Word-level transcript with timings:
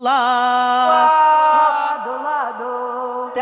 Lado, 0.00 1.10
lado, 2.22 2.22
lado, 2.22 3.32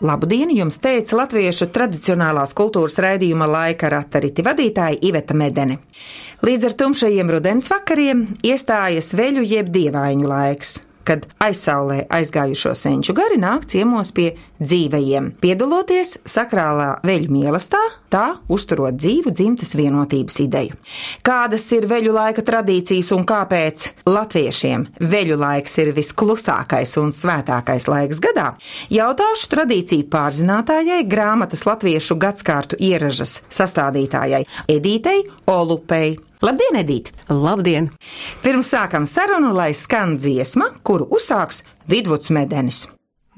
Labu 0.00 0.26
dienu 0.26 0.54
jums 0.54 0.78
teica 0.78 1.16
latviešu 1.18 1.66
tradicionālās 1.74 2.54
kultūras 2.54 2.94
raidījuma 3.02 3.50
laika 3.50 3.90
ratariti 3.90 4.46
vadītāja 4.46 5.02
Iveta 5.02 5.34
Medene. 5.34 5.80
Līdz 6.46 6.70
ar 6.70 6.78
tumšajiem 6.78 7.34
rudens 7.34 7.66
vakariem 7.74 8.28
iestājas 8.46 9.10
veļu 9.18 9.42
jeb 9.42 9.74
dievaiņu 9.74 10.30
laiks 10.30 10.84
kad 11.06 11.26
aizsaulē 11.44 12.04
aizgājušo 12.12 12.74
senču 12.78 13.14
gari 13.16 13.38
nāk 13.40 13.66
ciemos 13.70 14.12
pie 14.16 14.32
dzīvajiem, 14.64 15.32
piedaloties 15.42 16.18
sakrālā 16.28 16.98
veļu 17.04 17.32
mīlestā, 17.34 17.80
tā 18.12 18.24
uzturot 18.52 18.96
dzīvu 18.96 19.32
dzimtas 19.34 19.74
vienotības 19.78 20.38
ideju. 20.44 20.78
Kādas 21.26 21.66
ir 21.76 21.88
veļu 21.90 22.14
laika 22.14 22.44
tradīcijas 22.46 23.10
un 23.16 23.24
kāpēc 23.28 23.88
latviešiem 24.08 24.86
veļu 25.00 25.38
laiks 25.40 25.78
ir 25.82 25.92
visklusākais 25.96 26.96
un 27.02 27.10
svētākais 27.14 27.88
laiks 27.90 28.22
gadā? 28.24 28.52
Jautāšu 28.94 29.50
tradīciju 29.54 30.08
pārzinātājai, 30.12 31.02
grāmatas 31.10 31.66
latviešu 31.68 32.18
gadskārtu 32.20 32.78
ieražas 32.78 33.40
sastādītājai 33.52 34.44
Edītei 34.70 35.24
Olupei. 35.50 36.14
Labdien, 36.44 36.76
Edīt! 36.76 37.06
Labdien! 37.32 37.86
Pirms 38.44 38.68
sākam 38.74 39.06
sarunu, 39.08 39.54
lai 39.56 39.70
skan 39.72 40.18
dziesma, 40.20 40.66
kuru 40.84 41.06
uzsāks 41.16 41.62
Vidvuds 41.88 42.28
Medenis. 42.36 42.84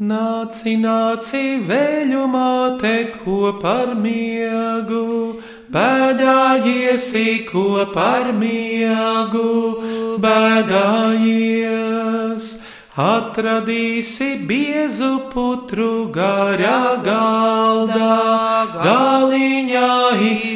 Nāci, 0.02 0.74
nāci, 0.80 1.62
veļu 1.68 2.26
māte, 2.32 3.14
ko 3.20 3.52
par 3.62 3.94
miegu, 3.94 5.38
bēdājiesi, 5.70 7.46
ko 7.46 7.86
par 7.94 8.32
miegu, 8.34 9.78
bēdājies. 10.26 11.46
Atradīsi 12.96 14.26
biezu 14.48 15.28
putru 15.28 16.08
garā 16.08 16.96
galdā, 17.04 18.14
galiņā, 18.72 19.90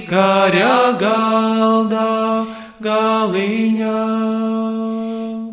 garā 0.09 0.79
galdā, 1.03 2.07
galiņā. 2.81 3.99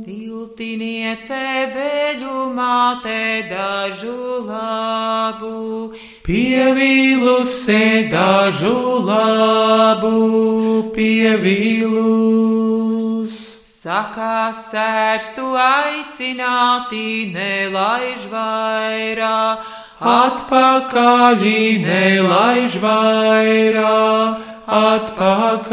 Tiltiniece 0.06 1.44
veļu 1.76 2.48
māte 2.56 3.44
dažu 3.52 4.48
labu, 4.48 5.92
Pievīlusi 6.24 8.08
dažu 8.16 8.78
labu, 9.12 10.16
pievīlus. 10.96 12.57
Saka, 13.88 14.52
sērstu 14.52 15.56
aicināti, 15.56 17.32
nelaiž 17.32 18.28
vairāk, 18.28 19.64
Atpakaļ, 20.04 21.40
nelaiž 21.86 22.76
vairāk, 22.84 24.44
atpakaļ. 24.68 25.72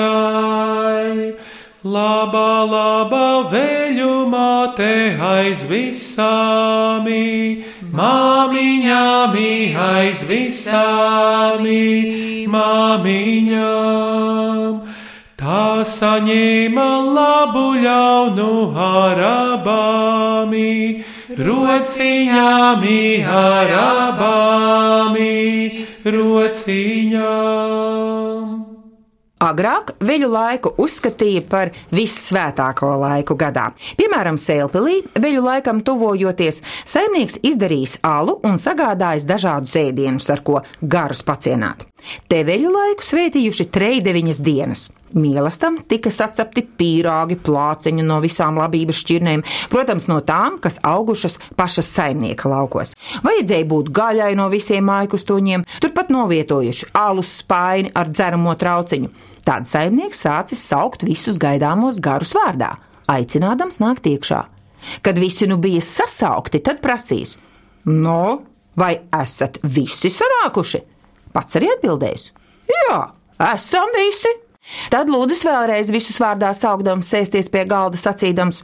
Labā, 1.83 2.70
labā 2.70 3.51
veļu 3.51 4.31
māte 4.31 5.19
aiz 5.33 5.67
visāmi, 5.67 7.67
māmiņāmi 7.98 9.75
aiz 9.91 10.23
visāmi, 10.31 11.83
māmiņām. 12.47 14.44
Saņēma 15.85 17.13
labu 17.13 17.77
ļaunu 17.77 18.73
arabāmi, 18.81 20.64
rociņāmi 21.36 23.20
arabāmi, 23.29 25.29
rociņām. 26.08 27.85
Agrāk 29.45 29.92
veļu 30.01 30.29
laiku 30.33 30.73
uzskatīja 30.81 31.42
par 31.51 31.69
vissvētāko 31.92 32.95
laiku 33.03 33.37
gadā. 33.37 33.67
Piemēram, 33.98 34.39
Sēlpilī 34.41 35.03
veļu 35.20 35.42
laikam 35.45 35.83
tuvojoties, 35.85 36.63
saimnieks 36.89 37.37
izdarījis 37.45 37.98
alu 38.08 38.39
un 38.47 38.57
sagādājis 38.61 39.27
dažādus 39.29 39.77
ēdienus, 39.83 40.31
ar 40.33 40.41
ko 40.47 40.63
garus 40.81 41.20
pacienāt. 41.27 41.85
Te 42.29 42.42
veļu 42.47 42.70
laiku 42.73 43.05
svētījuši 43.05 43.67
trejdeviņas 43.75 44.41
dienas. 44.45 44.85
Mīlestam 45.15 45.77
tika 45.89 46.11
sacepti 46.11 46.65
pīrāgi, 46.79 47.37
plāciņi 47.47 48.03
no 48.07 48.19
visām 48.23 48.59
labības 48.59 48.98
šķirnēm, 49.05 49.45
protams, 49.70 50.09
no 50.11 50.19
tām, 50.27 50.59
kas 50.63 50.81
augušas 50.83 51.39
pašas 51.59 51.91
saimnieka 51.95 52.51
laukos. 52.51 52.97
Vajadzēja 53.23 53.69
būt 53.70 53.93
gaļai 53.95 54.33
no 54.39 54.48
visiem 54.53 54.89
mājkustoņiem, 54.91 55.67
turpat 55.85 56.11
novietojuši 56.14 56.91
alus 56.98 57.37
spaini 57.43 57.95
ar 57.95 58.11
dzeramo 58.11 58.57
trauciņu. 58.59 59.13
Tad 59.45 59.69
saimnieks 59.70 60.25
sācis 60.25 60.64
saukt 60.64 61.05
visus 61.07 61.39
gaidāmos 61.39 62.01
garus 62.03 62.33
vārdā, 62.35 62.73
aicinādams 63.13 63.79
nākt 63.83 64.09
iekšā. 64.11 64.41
Kad 65.05 65.20
visi 65.20 65.47
nu 65.48 65.61
bija 65.63 65.81
sasaukti, 65.85 66.61
tad 66.64 66.83
prasīs: 66.83 67.37
No, 67.85 68.43
vai 68.77 68.97
esat 69.14 69.61
visi 69.63 70.11
sanākuši? 70.13 70.83
Pats 71.34 71.58
arī 71.58 71.70
atbildējis: 71.74 72.30
Jā, 72.70 72.98
esam 73.52 73.92
visi! 73.98 74.33
Tad 74.89 75.11
lūdzu 75.12 75.36
vēlreiz 75.45 75.90
visus 75.92 76.17
vārdā 76.22 76.48
saukdams, 76.56 77.08
sēsties 77.12 77.50
pie 77.52 77.67
galda, 77.68 77.98
sacīdams: 78.00 78.62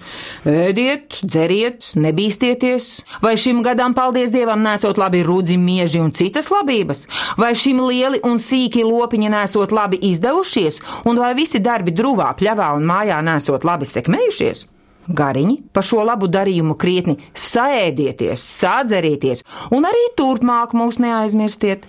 Ēdiet, 0.48 1.18
dzeriet, 1.20 1.84
nebīsties, 1.92 2.88
vai 3.20 3.34
šim 3.40 3.60
gadam, 3.66 3.92
paldies 3.96 4.32
Dievam, 4.32 4.64
nesot 4.64 4.96
labi 5.00 5.20
rudzi, 5.26 5.58
mieži 5.60 6.00
un 6.00 6.14
citas 6.16 6.48
labības, 6.52 7.04
vai 7.36 7.52
šim 7.52 7.84
lieli 7.84 8.22
un 8.24 8.40
sīki 8.40 8.86
lopiņi 8.86 9.32
nesot 9.36 9.76
labi 9.76 10.00
izdevušies, 10.10 10.80
un 11.04 11.20
vai 11.20 11.34
visi 11.36 11.60
darbi 11.60 11.92
drūvā, 11.92 12.32
pļavā 12.40 12.72
un 12.78 12.88
mājā 12.88 13.20
nesot 13.26 13.68
labi 13.68 13.88
sekmējušies? 13.90 14.66
Gariņi 15.10 15.56
par 15.74 15.84
šo 15.84 16.04
labu 16.06 16.28
darījumu 16.30 16.76
krietni 16.80 17.16
saēdieties, 17.34 18.40
sādzerieties, 18.60 19.44
un 19.74 19.88
arī 19.88 20.10
turpmāk 20.16 20.76
mūs 20.76 21.00
neaizmirstiet. 21.02 21.88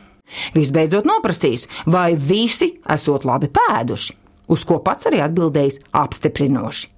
Visbeidzot, 0.56 1.08
noprasīs, 1.10 1.68
vai 1.86 2.14
visi 2.16 2.74
esot 2.96 3.28
labi 3.28 3.52
pēduši, 3.52 4.18
uz 4.52 4.66
ko 4.68 4.80
pats 4.86 5.10
arī 5.10 5.22
atbildējis 5.26 5.82
apstiprinoši. 6.02 6.90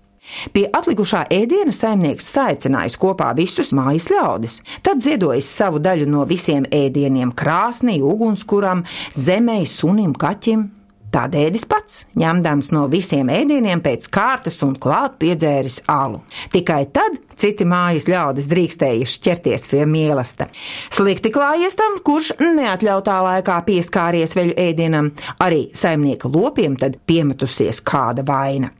Pie 0.56 0.64
atlikušā 0.72 1.26
ēdiena 1.36 1.74
saimnieks 1.76 2.30
saicinājis 2.32 2.96
kopā 3.00 3.34
visus 3.36 3.74
mājas 3.76 4.08
ļaudis, 4.12 4.62
tad 4.86 5.04
ziedojis 5.04 5.50
savu 5.52 5.82
daļu 5.84 6.08
no 6.10 6.24
visiem 6.30 6.64
ēdieniem 6.72 7.34
krāsnī, 7.36 7.98
ugunskuram, 8.00 8.86
zemei, 9.12 9.66
sunim, 9.68 10.16
kaķim. 10.16 10.70
Tad 11.14 11.36
ēdis 11.38 11.68
pats, 11.70 12.08
ņemdams 12.18 12.72
no 12.74 12.88
visiem 12.90 13.28
ēdieniem 13.30 13.84
pēc 13.86 14.08
kārtas 14.14 14.58
un 14.66 14.72
klāt 14.82 15.20
piedzēris 15.22 15.84
alu. 15.94 16.24
Tikai 16.50 16.80
tad 16.90 17.20
citi 17.38 17.68
mājas 17.70 18.08
ļaudis 18.10 18.50
drīkstējuši 18.50 19.22
ķerties 19.28 19.68
pie 19.70 19.84
mīlesta. 19.86 20.50
Slikti 20.90 21.30
klājies 21.36 21.78
tam, 21.78 22.00
kurš 22.02 22.34
neatļautā 22.42 23.20
laikā 23.30 23.60
pieskāries 23.68 24.34
veļu 24.34 24.58
ēdienam, 24.66 25.14
arī 25.38 25.68
saimnieka 25.78 26.34
lopiem 26.34 26.80
tad 26.82 26.98
piemetusies 27.06 27.86
kāda 27.86 28.26
vaina. 28.26 28.74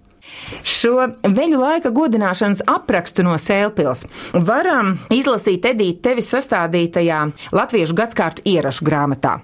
Šo 0.64 1.08
veļu 1.24 1.60
laika 1.60 1.92
godināšanas 1.94 2.64
aprakstu 2.70 3.24
no 3.26 3.36
Sēlpils 3.40 4.06
varam 4.34 4.96
izlasīt 5.14 5.66
Edīte 5.68 6.10
tevis 6.10 6.30
sastādītajā 6.34 7.20
Latviešu 7.56 7.96
gadskārtu 7.98 8.46
ierašu 8.48 8.86
grāmatā. 8.88 9.38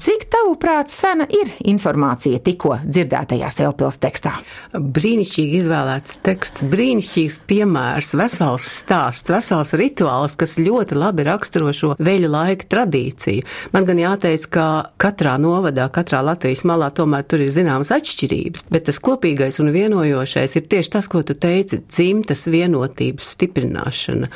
Cik 0.00 0.26
tavuprāt 0.32 0.92
sena 0.92 1.26
ir 1.30 1.52
informācija 1.68 2.40
tikko 2.44 2.78
dzirdētajā 2.84 3.50
Sēlpils 3.54 4.00
tekstā? 4.02 4.34
Brīnišķīgi 4.76 5.60
izvēlēts 5.62 6.18
teksts, 6.26 6.66
brīnišķīgs 6.72 7.38
piemērs, 7.48 8.14
vesels 8.18 8.68
stāsts, 8.82 9.32
vesels 9.32 9.74
rituāls, 9.78 10.36
kas 10.38 10.58
ļoti 10.60 10.98
labi 10.98 11.26
raksturo 11.28 11.72
šo 11.76 11.94
veļu 12.00 12.32
laika 12.32 12.68
tradīciju. 12.74 13.46
Man 13.76 13.88
gan 13.88 14.00
jāteic, 14.02 14.48
ka 14.52 14.66
katrā 15.00 15.36
novadā, 15.40 15.88
katrā 15.92 16.22
Latvijas 16.26 16.66
malā 16.68 16.90
tomēr 16.94 17.26
tur 17.28 17.44
ir 17.44 17.52
zināmas 17.54 17.92
atšķirības, 17.96 18.68
bet 18.72 18.88
tas 18.90 19.00
kopīgais 19.02 19.60
un 19.62 19.72
vienojošais 19.74 20.35
vienojošais 20.36 20.56
ir 20.56 20.68
tieši 20.68 20.90
tas, 20.90 21.08
ko 21.08 21.22
tu 21.22 21.34
teici- 21.34 21.80
dzimtas 21.88 22.46
vienotības 22.46 23.24
stiprināšana 23.36 24.28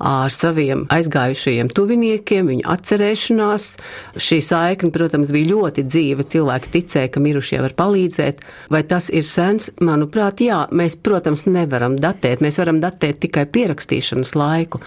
ar 0.00 0.30
saviem 0.30 0.86
aizgājušajiem 0.86 1.68
tuviniekiem, 1.68 2.46
viņu 2.46 2.62
atcerēšanās. 2.64 3.76
Šī 4.16 4.38
saikne, 4.40 4.90
protams, 4.90 5.30
bija 5.30 5.52
ļoti 5.54 5.84
dzīva. 5.84 6.22
Cilvēki 6.22 6.68
ticēja, 6.70 7.10
ka 7.10 7.20
mirušie 7.20 7.60
var 7.60 7.70
palīdzēt. 7.70 8.38
Vai 8.70 8.82
tas 8.82 9.10
ir 9.10 9.22
sens? 9.22 9.70
Manuprāt, 9.80 10.38
jā. 10.38 10.68
Mēs, 10.70 10.96
protams, 10.96 11.46
nevaram 11.46 11.96
datēt. 11.96 12.40
Mēs 12.40 12.58
varam 12.58 12.80
datēt 12.80 13.18
tikai 13.18 13.46
pierakstīšanas 13.46 14.34
laiku. 14.34 14.80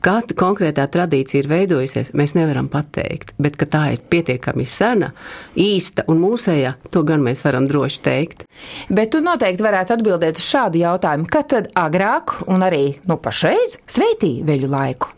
Kad 0.00 0.34
konkrētā 0.34 0.88
tradīcija 0.88 1.42
ir 1.42 1.48
veidojusies, 1.48 2.12
mēs 2.12 2.34
nevaram 2.34 2.68
pateikt. 2.68 3.34
Bet, 3.38 3.56
ka 3.56 3.66
tā 3.66 3.92
ir 3.94 3.98
pietiekami 3.98 4.66
sena, 4.66 5.12
īsta 5.56 6.04
un 6.08 6.20
mūsējā, 6.20 6.74
to 6.90 7.02
gan 7.02 7.20
mēs 7.20 7.44
varam 7.44 7.66
droši 7.66 8.00
teikt. 8.00 8.44
Bet 8.88 9.10
tu 9.10 9.20
noteikti 9.20 9.62
varētu 9.62 9.94
atbildēt 9.94 10.13
uz 10.40 10.46
šādu 10.46 10.80
jautājumu, 10.82 11.28
kad 11.30 11.50
tad 11.52 11.70
agrāk 11.78 12.36
un 12.46 12.64
arī 12.66 12.84
nu, 13.08 13.18
pašreiz 13.18 13.78
sveitīja 13.90 14.46
veļu 14.48 14.70
laiku 14.72 15.12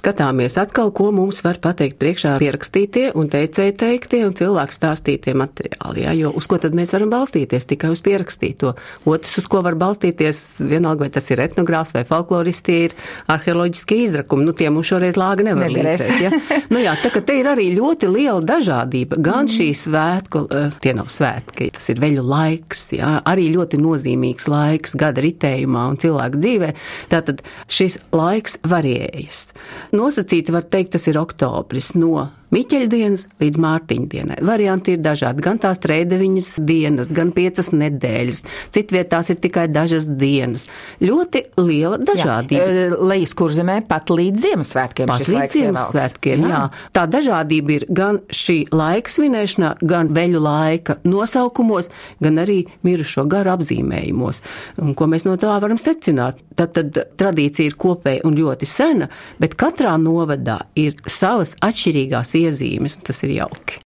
skatāmies 0.00 0.56
atkal, 0.60 0.90
ko 0.94 1.10
mums 1.14 1.40
var 1.44 1.58
pateikt 1.62 1.98
priekšā 2.00 2.34
pierakstītie 2.42 3.10
un 3.18 3.28
teicēji 3.32 3.74
teiktie 3.80 4.22
un 4.26 4.34
cilvēku 4.36 4.74
stāstītie 4.76 5.34
materiāli. 5.38 6.04
Ja? 6.04 6.14
Jo 6.16 6.32
uz 6.36 6.48
ko 6.50 6.58
tad 6.62 6.76
mēs 6.76 6.94
varam 6.94 7.12
balstīties? 7.12 7.68
Tikai 7.70 7.92
uz 7.94 8.02
pierakstīto. 8.04 8.74
Otrs, 9.08 9.38
uz 9.42 9.48
ko 9.50 9.62
var 9.64 9.76
balstīties, 9.80 10.42
vienalga, 10.62 11.06
vai 11.06 11.12
tas 11.14 11.30
ir 11.30 11.42
etnogrāfs 11.44 11.94
vai 11.96 12.04
folklorists, 12.08 12.64
tie 12.66 12.78
ir 12.88 12.96
arheoloģiskie 13.32 14.00
izrakumi. 14.06 14.46
Nu, 14.48 14.54
tie 14.56 14.70
mums 14.72 14.90
šoreiz 14.90 15.18
lāga 15.20 15.46
nevar 15.46 15.72
līdzēt. 15.72 16.14
Ja? 16.22 16.32
Nu, 16.72 16.80
jā, 16.80 16.94
tā 16.98 17.10
ka 17.12 17.20
te 17.22 17.36
ir 17.38 17.46
arī 17.50 17.66
ļoti 17.76 18.08
liela 18.08 18.40
dažādība. 18.46 19.18
Gan 19.22 19.48
šī 19.50 19.68
svētku, 19.78 20.44
eh, 20.56 20.72
tie 20.82 20.94
nav 20.96 21.10
svētki, 21.12 21.68
tas 21.76 21.86
ir 21.92 22.00
veļu 22.02 22.24
laiks, 22.26 22.86
ja? 22.96 23.18
arī 23.28 23.50
ļoti 23.52 23.78
nozīmīgs 23.82 24.48
laiks 24.50 24.96
gada 24.98 25.22
ritējumā 25.24 25.84
un 25.92 25.98
cilvēku 26.00 26.40
dzīvē. 26.40 26.72
Tātad 27.12 27.44
šis 27.70 27.98
laiks 28.14 28.58
varējas. 28.66 29.44
Nosacīti 29.92 30.54
var 30.54 30.66
teikt, 30.70 30.94
tas 30.94 31.06
ir 31.10 31.18
oktobris 31.20 31.92
no 31.98 32.28
Miķeļdienas 32.54 33.26
līdz 33.40 33.60
Mārtiņdienai. 33.64 34.38
Varianti 34.44 34.94
ir 34.94 35.00
dažādi, 35.02 35.42
gan 35.44 35.58
tās 35.62 35.80
trēdeviņas 35.82 36.50
dienas, 36.66 37.10
gan 37.14 37.32
piecas 37.34 37.70
nedēļas, 37.74 38.42
citvietās 38.74 39.30
ir 39.32 39.40
tikai 39.42 39.66
dažas 39.72 40.06
dienas. 40.08 40.66
Ļoti 41.02 41.44
liela 41.58 41.98
dažādība. 41.98 42.60
Jā, 42.60 42.86
e, 42.90 43.00
lejas 43.10 43.34
kurzemē 43.38 43.80
pat 43.88 44.12
līdz 44.12 44.44
Ziemassvētkiem. 44.44 45.10
Pat 45.10 45.26
līdz 45.32 45.56
Ziemassvētkiem, 45.56 46.44
jā. 46.44 46.52
jā. 46.52 46.62
Tā 46.94 47.06
dažādība 47.10 47.76
ir 47.78 47.86
gan 47.88 48.20
šī 48.28 48.58
laika 48.74 49.14
svinēšanā, 49.16 49.74
gan 49.82 50.12
veļu 50.14 50.44
laika 50.44 50.98
nosaukumos, 51.08 51.90
gan 52.22 52.42
arī 52.44 52.60
mirušo 52.86 53.26
garu 53.30 53.54
apzīmējumos. 53.56 54.42
Un, 54.82 54.94
ko 54.98 55.08
mēs 55.10 55.26
no 55.28 55.36
tā 55.40 55.56
varam 55.62 55.80
secināt? 55.80 56.42
Tad, 56.54 56.76
tad 56.76 56.94
tradīcija 57.18 57.66
ir 57.66 57.74
kopēja 57.80 58.22
un 58.28 58.36
ļoti 58.38 58.66
sena, 58.68 59.08
bet 59.42 59.56
katrā 59.58 59.96
novadā 59.98 60.60
ir 60.78 60.94
savas 61.10 61.56
atšķirīgās 61.64 62.34
iezīmes, 62.44 62.98
un 62.98 63.02
tas 63.08 63.22
ir 63.26 63.30
jauki. 63.40 63.80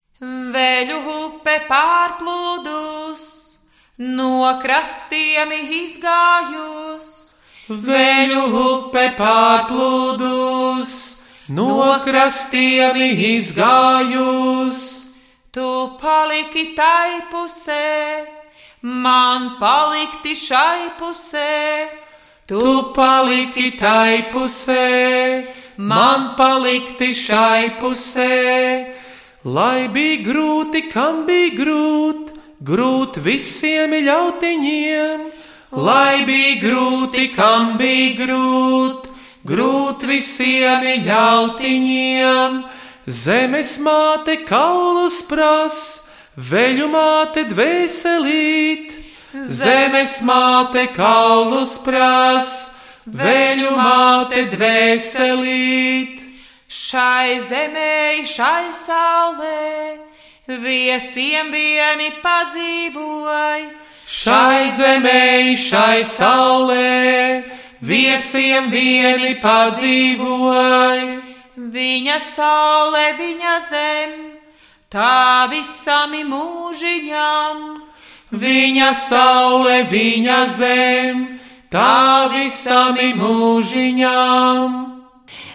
Vēļu 0.55 0.99
upe 1.11 1.57
pārplūdus, 1.69 3.25
no 3.99 4.47
krastiem 4.63 5.53
izgājus. 5.53 7.11
Vēļu 7.69 8.43
upe 8.61 9.05
pārplūdus, 9.19 10.95
no 11.49 11.99
krastiem 12.05 12.97
izgājus. 13.31 14.81
Tu 15.55 15.67
paliki 16.01 16.75
tai 16.75 17.21
pusē, 17.31 18.27
man 18.83 19.57
palikti 19.61 20.35
šai 20.35 20.91
pusē. 20.99 21.91
Tu 22.47 22.93
paliki 22.93 23.71
tai 23.81 24.23
pusē 24.33 25.64
man 25.77 26.35
palikti 26.37 27.13
šai 27.15 27.77
pusē. 27.81 28.95
Lai 29.45 29.89
bija 29.93 30.23
grūti, 30.25 30.89
kam 30.93 31.27
bija 31.27 31.53
grūti, 31.59 32.39
grūti 32.65 33.21
visiem 33.21 33.93
ļautiņiem. 34.07 35.27
Lai 35.75 36.25
bija 36.25 36.55
grūti, 36.63 37.27
kam 37.35 37.75
bija 37.77 38.15
grūti, 38.23 39.11
grūti 39.45 40.09
visiem 40.09 40.87
ļautiņiem. 41.05 42.63
Zemes 43.05 43.77
māte 43.85 44.39
kaulus 44.49 45.21
pras, 45.29 45.81
veļu 46.39 46.89
māte 46.89 47.45
dvēselīt. 47.51 48.95
Zemes 49.35 50.21
māte 50.23 50.87
kaulus 50.95 51.75
pras, 51.85 52.71
veļu 53.07 53.71
māte 53.77 54.47
dvēselīt. 54.53 56.23
Šai 56.69 57.39
zemē, 57.45 58.25
šai 58.27 58.73
saulē, 58.73 59.99
viesiem 60.49 61.53
vieni 61.53 62.11
padzīvoj. 62.25 63.69
Šai 64.05 64.71
zemē, 64.73 65.57
šai 65.57 66.05
saulē, 66.05 67.45
viesiem 67.81 68.71
vieni 68.73 69.37
padzīvoj. 69.45 71.05
Viņa 71.55 72.19
saule, 72.35 73.05
viņa 73.21 73.55
zem, 73.69 74.13
tā 74.91 75.47
visam 75.53 76.13
mūžiņam. 76.33 77.63
Viņa 78.35 78.91
saule, 78.99 79.85
viņa 79.87 80.39
zem, 80.51 81.34
tā 81.75 82.31
visam 82.31 82.95
mūžiņām. 83.19 84.94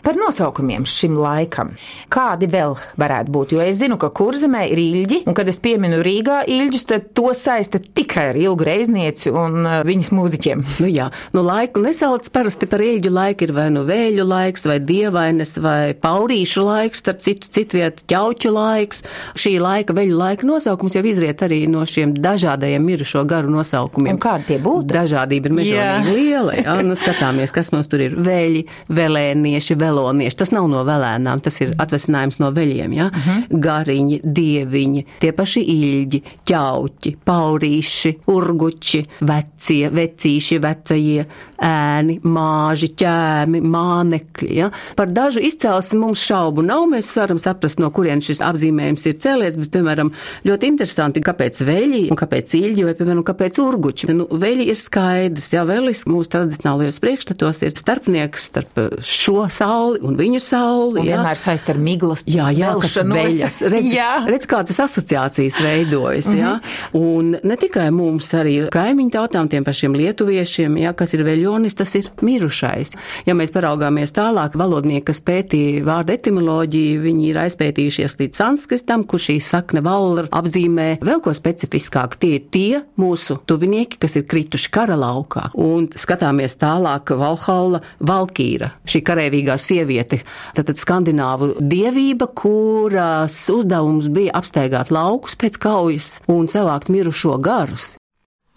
Par 0.04 0.16
nosaukumiem 0.16 0.86
šim 0.88 1.18
laikam. 1.20 1.74
Kādi 2.12 2.48
vēl 2.52 2.76
varētu 3.00 3.34
būt? 3.34 3.54
Jo 3.56 3.64
es 3.66 3.80
zinu, 3.82 3.98
ka 4.00 4.12
kurzemē 4.16 4.66
ir 4.72 4.80
īļģi, 4.80 5.22
un 5.30 5.36
kad 5.38 5.50
es 5.52 5.60
pieminu 5.64 6.00
Rīgā 6.06 6.42
īļģus, 6.50 6.86
tad 6.90 7.10
to 7.18 7.34
saista 7.38 7.82
tikai 7.82 8.30
ar 8.32 8.40
ilgu 8.40 8.68
reiznieci 8.68 9.34
un 9.34 9.60
uh, 9.64 9.80
viņas 9.88 10.12
mūziķiem. 10.16 10.64
Nu 10.80 10.90
jā, 10.90 11.10
nu 11.36 11.44
laiku 11.44 11.84
nesauc 11.84 12.28
parasti 12.34 12.70
par 12.70 12.84
īļģu 12.86 13.12
laiku, 13.14 13.48
ir 13.48 13.54
vai 13.56 13.68
nu 13.74 13.84
vēļu 13.88 14.26
laiks, 14.30 14.66
vai 14.70 14.80
dievainas, 14.84 15.56
vai 15.62 15.94
paurīšu 16.00 16.64
laiks, 16.66 17.04
starp 17.04 17.24
citu, 17.26 17.52
citvietu 17.60 18.08
ķauķu 18.10 18.54
laiks. 18.56 19.04
Šī 19.40 19.58
laika, 19.62 19.96
veļu 19.98 20.18
laika 20.20 20.48
nosaukums 20.48 20.96
jau 20.96 21.04
izriet 21.08 21.44
arī 21.46 21.64
no 21.72 21.84
šiem 21.88 22.16
dažādajiem 22.20 22.86
mirušo 22.86 23.26
garu 23.30 23.52
nosaukumiem. 23.54 24.16
Un 24.16 24.24
kādi 24.24 24.54
tie 24.54 24.60
būtu? 24.64 24.88
Dažādība 24.94 25.52
ir 25.52 25.58
mežonīgi 25.60 26.16
liela, 26.16 26.56
jā, 26.62 26.78
nu 26.86 26.98
skatāmies, 27.00 27.54
kas 27.56 27.74
mums 27.76 27.90
tur 27.92 28.04
ir 28.06 28.16
vēļi, 28.16 28.66
velēnieši, 28.96 29.78
vēl 29.80 29.89
velonieši. 29.90 30.38
Tas 30.40 30.54
nav 30.56 30.70
no 30.72 30.84
velēnām, 30.88 31.42
tas 31.44 31.60
ir 31.64 31.74
atvesinājums 31.82 32.40
no 32.42 32.52
veļiem. 32.56 32.96
Ja? 32.96 33.10
Uh 33.10 33.28
-huh. 33.28 33.60
Gariņi, 33.66 34.22
dieviņi, 34.24 35.06
tie 35.20 35.32
paši 35.36 35.64
īļģi, 35.76 36.22
ķauķi, 36.50 37.16
paurīši, 37.26 38.16
urguči, 38.32 39.04
vecie, 39.22 39.90
vecīši, 39.90 40.60
vecajie, 40.64 41.26
ēni, 41.60 42.20
māži, 42.24 42.92
ķēmi, 42.96 43.62
mānekļi. 43.62 44.52
Ja? 44.56 44.72
Par 44.96 45.12
dažu 45.12 45.40
izcelsmi 45.44 46.00
mums 46.00 46.24
šaubu 46.24 46.64
nav. 46.66 46.88
Mēs 46.90 47.12
varam 47.16 47.40
saprast, 47.40 47.80
no 47.80 47.92
kurienes 47.92 48.26
šis 48.30 48.42
apzīmējums 48.46 49.06
ir 49.10 49.18
cēlies, 49.22 49.58
bet, 49.60 49.72
piemēram, 49.76 50.12
ļoti 50.48 50.72
interesanti, 50.72 51.22
kāpēc 51.22 51.62
veļi 51.66 52.06
un 52.10 52.20
kāpēc 52.20 52.56
īļģi 52.60 52.86
vai, 52.88 52.96
piemēram, 52.98 53.24
kāpēc 53.28 53.60
urguči. 53.64 54.10
Nu, 54.14 54.28
veļi 54.32 54.70
ir 54.72 54.80
skaidrs, 54.80 55.52
ja 55.54 55.66
velis 55.68 56.06
mūsu 56.10 56.34
tradicionālajos 56.36 57.00
priekšstatos 57.04 57.64
ir 57.64 57.76
starpnieks 57.78 58.50
starp 58.50 58.80
šo 59.06 59.48
sauli 59.54 59.79
sauli 59.80 60.00
un 60.04 60.18
viņu 60.20 60.40
sauli. 60.44 61.00
Un 61.00 61.08
jā. 61.08 61.16
vienmēr 61.16 61.40
saist 61.40 61.70
ar 61.72 61.80
miglas. 61.80 62.24
Jā, 62.28 62.50
jā, 62.56 62.74
kas 62.82 62.98
veļas. 63.06 63.60
Redz, 63.74 63.92
jā. 63.94 64.12
redz, 64.28 64.48
kā 64.50 64.62
tas 64.68 64.80
asociācijas 64.86 65.60
veidojas, 65.64 66.28
mm 66.28 66.36
-hmm. 66.36 66.40
jā. 66.40 66.54
Un 67.00 67.38
ne 67.44 67.56
tikai 67.60 67.90
mums, 67.92 68.32
arī 68.34 68.70
kaimiņu 68.72 69.12
tautām, 69.14 69.50
tiem 69.50 69.64
pašiem 69.64 69.96
lietuviešiem, 69.96 70.78
jā, 70.78 70.94
kas 70.94 71.14
ir 71.14 71.24
veļonis, 71.24 71.76
tas 71.76 71.96
ir 71.96 72.10
mirušais. 72.22 72.92
Ja 73.26 73.34
mēs 73.36 73.52
paraugāmies 73.52 74.14
tālāk, 74.14 74.58
valodnieki, 74.58 75.06
kas 75.06 75.22
pētīja 75.22 75.84
vārdu 75.86 76.14
etimoloģiju, 76.14 77.02
viņi 77.02 77.30
ir 77.30 77.38
aizpētījušies 77.46 78.18
līdz 78.20 78.36
sanskritam, 78.36 79.04
kur 79.04 79.20
šī 79.20 79.40
sakne 79.42 79.82
valra 79.82 80.28
apzīmē 80.32 81.00
vēl 81.02 81.22
ko 81.22 81.34
specifiskāk. 81.34 82.18
Tie 82.20 82.36
ir 82.36 82.44
tie 82.52 82.82
mūsu 82.98 83.40
tuvinieki, 83.46 84.00
kas 84.00 84.16
ir 84.16 84.28
krituši 84.28 84.72
kara 84.72 84.96
laukā. 84.96 85.50
Un 85.54 85.88
skatāmies 85.96 86.58
tālāk, 86.60 87.14
Valhalla, 87.16 87.82
Valkīra, 88.00 88.72
šī 88.86 89.02
karēvīgā 89.04 89.58
sievieti. 89.70 90.22
Tātad 90.58 90.82
skandināvu 90.82 91.54
dievība, 91.62 92.30
kuras 92.34 93.40
uzdevums 93.54 94.12
bija 94.14 94.36
apsteigāt 94.42 94.94
laukus 94.94 95.38
pēc 95.40 95.62
kaujas 95.62 96.18
un 96.28 96.52
savākt 96.52 96.92
mirušo 96.94 97.38
garus. 97.42 97.96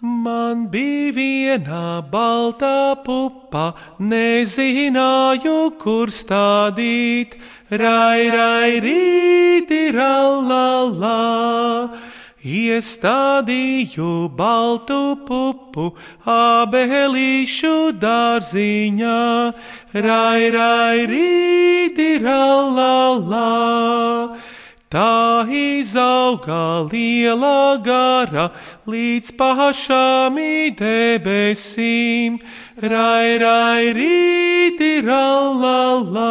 Man 0.03 0.67
bija 0.67 1.13
viena 1.15 2.01
balta 2.11 2.91
pupa, 3.05 3.69
nezināju, 4.03 5.79
kur 5.79 6.11
stādīt, 6.11 7.37
rai, 7.71 8.27
rai, 8.35 8.81
rīti, 8.83 9.79
rallā, 9.95 10.67
Iestādīju 12.43 14.27
baltu 14.35 15.15
pupu 15.23 15.93
abelīšu 16.27 17.93
dārziņā, 17.95 19.19
rai, 19.95 20.49
rai, 20.51 21.05
rīti, 21.07 22.09
rallā. 22.19 23.47
Tā 24.91 25.47
izauga 25.47 26.83
liela 26.91 27.79
gara 27.79 28.49
līdz 28.91 29.31
pašām 29.39 30.35
debesīm, 30.83 32.41
rai, 32.83 33.39
rai, 33.39 33.87
rīti, 33.95 34.91
rallā. 35.07 36.29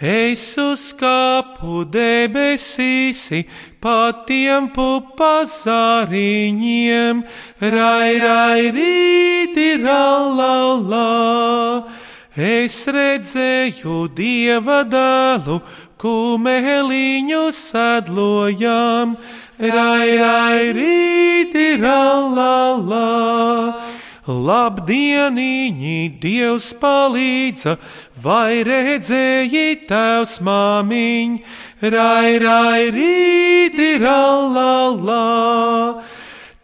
Es 0.00 0.56
uz 0.56 0.96
kāpu 0.96 1.84
debesīsi, 1.84 3.44
patiem 3.84 4.72
pupazāriņiem, 4.72 7.20
rai, 7.60 8.16
rai, 8.22 8.72
rīti, 8.72 9.76
rallā. 9.84 11.84
Es 12.32 12.88
redzēju 12.88 14.08
dieva 14.16 14.88
dēlu, 14.88 15.60
kumeliņu 16.00 17.52
sadlojām, 17.52 19.20
rai, 19.60 20.16
rai, 20.16 20.72
rīti, 20.80 21.76
rallā. 21.76 24.00
Labdieniņi, 24.28 25.98
Dievs 26.20 26.74
palīdza, 26.76 27.78
vai 28.20 28.60
redzēji 28.68 29.86
tēvs 29.88 30.40
māmiņ, 30.44 31.38
rai, 31.80 32.36
rai, 32.42 32.90
rīti, 32.92 33.94
rallā. 34.02 35.24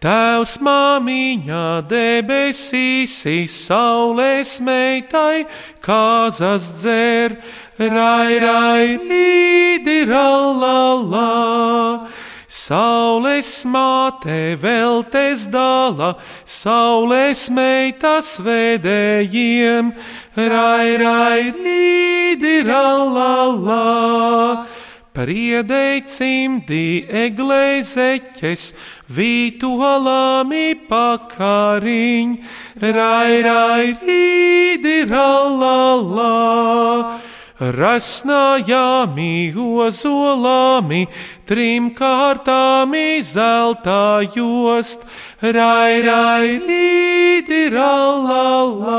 Tēvs 0.05 0.59
māmiņā 0.61 1.89
debesīs, 1.89 3.17
saules 3.49 4.59
meitai, 4.61 5.47
kāzas 5.81 6.69
dzer, 6.83 7.39
rai, 7.81 8.37
rai, 8.45 9.01
rīdi, 9.01 10.05
rallā. 10.05 11.25
Saules 12.67 13.51
māte 13.71 14.57
vēl 14.59 15.05
tes 15.13 15.45
dala, 15.53 16.17
saules 16.43 17.45
meitas 17.55 18.33
vedējiem, 18.43 19.93
rai, 20.35 20.97
rai, 20.99 21.53
rīdi, 21.55 22.57
rallā. 22.67 23.85
Priedei 25.15 26.03
cimdi 26.11 27.07
egleizeķes, 27.23 28.67
vītolāmi 29.15 30.67
pakariņ, 30.91 32.35
rai, 32.83 33.31
rai, 33.47 33.95
rīdi, 34.03 34.99
rallā. 35.15 36.35
Rasnājāmi, 37.57 39.55
ozolāmi, 39.57 41.07
trim 41.49 41.89
kārtāmi 41.97 43.23
zeltā 43.25 44.21
jost, 44.35 45.01
rai, 45.41 46.03
rai, 46.05 46.61
rīdi, 46.61 47.63
rallā. 47.73 48.97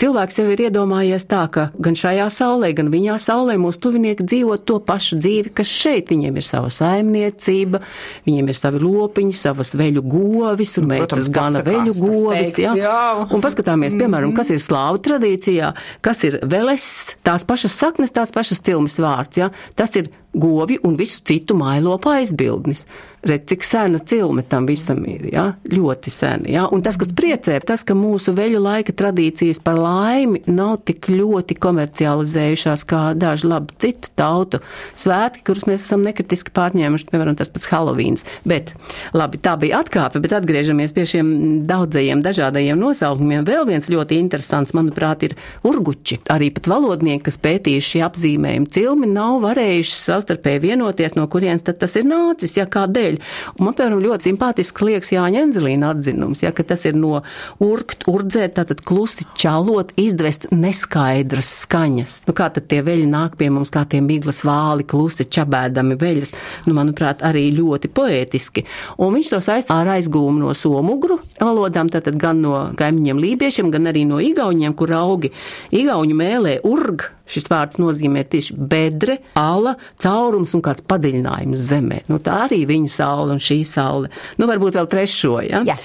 Cilvēks 0.00 0.38
jau 0.38 0.46
ir 0.48 0.60
iedomājies 0.64 1.26
tā, 1.28 1.42
ka 1.52 1.66
gan 1.76 1.96
šajā 1.98 2.30
saulē, 2.32 2.70
gan 2.76 2.88
viņā 2.88 3.18
saulē 3.20 3.58
mūsu 3.60 3.82
tuvinieki 3.84 4.24
dzīvo 4.24 4.54
to 4.64 4.78
pašu 4.80 5.18
dzīvi, 5.20 5.52
kas 5.58 5.68
šeit. 5.68 6.08
Viņiem 6.08 6.38
ir 6.40 6.46
sava 6.46 6.70
saimniecība, 6.72 7.82
viņiem 8.24 8.48
ir 8.48 8.56
savi 8.56 8.80
lopiņi, 8.80 9.36
savas 9.36 9.74
veļu 9.76 10.00
govis, 10.08 10.72
un 10.80 10.88
nu, 10.88 10.94
meitas 10.94 11.28
gana 11.34 11.60
veļu 11.66 11.92
govis. 11.98 12.56
Jā. 12.56 12.72
jā. 12.80 13.02
Un 13.28 13.44
paskatāmies, 13.44 13.98
piemēram, 14.00 14.32
kas 14.38 14.54
ir 14.54 14.62
slāvu 14.64 15.02
tradīcijā, 15.04 15.74
kas 16.00 16.24
ir 16.30 16.40
veles, 16.48 16.88
tās 17.26 17.44
pašas 17.44 17.76
saknes, 17.76 18.16
tās 18.16 18.32
pašas 18.32 18.64
cilmes 18.64 18.96
vārds. 19.04 19.42
Jā. 19.42 19.52
Tas 19.76 19.92
ir 20.00 20.08
govi 20.32 20.78
un 20.86 20.96
visu 20.96 21.20
citu 21.26 21.56
mailopu 21.58 22.08
aizbildnis. 22.14 22.86
Redz, 23.20 23.50
cik 23.50 23.64
sena 23.64 23.98
cilme 23.98 24.42
tam 24.48 24.64
visam 24.64 25.02
ir, 25.04 25.26
ja? 25.34 25.42
ļoti 25.68 26.12
sena. 26.12 26.48
Ja? 26.48 26.62
Un 26.72 26.80
tas, 26.80 26.96
kas 26.96 27.10
priecē, 27.12 27.58
tas, 27.68 27.82
ka 27.84 27.92
mūsu 27.92 28.32
veļu 28.32 28.62
laika 28.64 28.94
tradīcijas 28.96 29.60
par 29.60 29.76
laimi 29.76 30.40
nav 30.48 30.78
tik 30.88 31.10
ļoti 31.12 31.56
komercializējušās 31.60 32.84
kā 32.88 33.02
daži 33.20 33.50
labi 33.50 33.76
citu 33.82 34.08
tautu 34.16 34.62
svētki, 34.98 35.42
kurus 35.44 35.66
mēs 35.68 35.84
esam 35.84 36.00
nekritiski 36.06 36.54
pārņēmuši, 36.56 37.08
piemēram, 37.10 37.36
tas 37.36 37.52
pats 37.52 37.68
Halloweens. 37.68 38.24
Bet, 38.48 38.72
labi, 39.12 39.40
tā 39.44 39.52
bija 39.60 39.82
atkāpe, 39.84 40.22
bet 40.24 40.32
atgriežamies 40.38 40.96
pie 40.96 41.04
šiem 41.12 41.34
daudzajiem 41.68 42.24
dažādajiem 42.24 42.80
nosaukumiem. 42.80 43.44
Vēl 43.44 43.68
viens 43.68 43.90
ļoti 43.92 44.16
interesants, 44.16 44.72
manuprāt, 44.76 45.26
ir 45.28 45.36
urguči. 45.66 46.22
Arī 46.32 46.48
pat 46.56 46.70
valodnieki, 46.72 47.26
kas 47.28 47.40
pētījuši 47.44 47.90
šī 47.90 48.04
apzīmējuma 48.08 48.72
cilmi, 48.72 49.12
nav 49.12 49.42
varējuši 49.44 49.96
savstarpēji 49.98 50.64
vienoties, 50.64 51.18
no 51.18 51.28
kurienes 51.28 51.68
tad 51.68 51.82
tas 51.84 52.00
ir 52.00 52.08
nācis, 52.08 52.56
ja 52.56 52.68
kādēļ. 52.70 53.09
Un 53.58 53.66
man, 53.66 53.76
piemēram, 53.76 54.02
ļoti 54.04 54.30
simpātisks 54.30 54.84
liekas 54.86 55.12
Jāņa 55.14 55.44
Enzelīna 55.46 55.90
atzinums, 55.94 56.44
ja, 56.44 56.52
ka 56.54 56.64
tas 56.66 56.84
ir 56.88 56.96
no 56.98 57.22
urkt, 57.62 58.06
urdzēt, 58.10 58.54
tātad 58.58 58.82
klusi 58.86 59.26
čalot, 59.40 59.92
izdvest 60.00 60.48
neskaidras 60.54 61.50
skaņas. 61.64 62.16
Nu, 62.28 62.36
kā 62.36 62.50
tad 62.54 62.68
tie 62.70 62.82
veļi 62.86 63.08
nāk 63.10 63.36
pie 63.40 63.50
mums, 63.52 63.72
kā 63.74 63.84
tie 63.90 64.02
miglas 64.04 64.42
vāli, 64.46 64.86
klusi 64.88 65.26
čabēdami 65.26 65.98
veļas, 66.00 66.34
nu, 66.68 66.76
manuprāt, 66.78 67.24
arī 67.26 67.48
ļoti 67.56 67.90
poētiski. 67.96 68.66
Un 69.00 69.16
viņš 69.16 69.32
to 69.34 69.42
saistā 69.44 69.80
ar 69.82 69.94
aizgūmu 69.96 70.44
no 70.44 70.54
somugru 70.56 71.20
valodām, 71.40 71.90
tātad 71.92 72.18
gan 72.20 72.42
no 72.44 72.56
kaimiņiem 72.78 73.24
lībiešiem, 73.26 73.72
gan 73.74 73.90
arī 73.90 74.06
no 74.08 74.20
igauņiem, 74.22 74.76
kur 74.78 74.94
augi 74.96 75.32
igauņu 75.82 76.20
mēlē 76.20 76.60
urg 76.68 77.10
Šis 77.30 77.46
vārds 77.50 77.78
nozīmē 77.80 78.24
tieši 78.30 78.56
bedre, 78.70 79.20
ala, 79.38 79.76
caurums 80.02 80.54
un 80.56 80.64
kāds 80.66 80.84
padziļinājums 80.90 81.68
zemē. 81.70 82.02
Nu, 82.10 82.18
tā 82.22 82.44
arī 82.48 82.64
viņa 82.68 82.94
saule 82.96 83.36
un 83.36 83.42
šī 83.42 83.60
saule. 83.68 84.10
Nu, 84.40 84.48
varbūt 84.50 84.78
vēl 84.80 84.90
trešo, 84.90 85.36
ja? 85.46 85.62
Jā. 85.68 85.78